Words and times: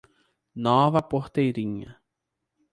Nova 0.57 1.03
Porteirinha 1.03 2.01